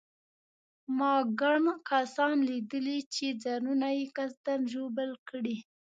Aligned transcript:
ما 0.97 1.13
ګڼ 1.39 1.55
کسان 1.89 2.33
لیدلي 2.49 2.97
چې 3.13 3.25
ځانونه 3.43 3.87
یې 3.97 4.05
قصداً 4.15 4.55
ژوبل 4.71 5.11
کړي. 5.29 5.57